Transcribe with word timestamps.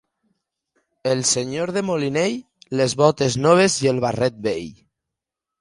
El 1.11 1.21
senyor 1.31 1.73
de 1.75 1.83
Molinell, 1.91 2.39
les 2.81 2.97
botes 3.05 3.39
noves 3.45 3.79
i 3.85 3.93
el 3.93 4.03
barret 4.07 4.45
vell. 4.49 4.69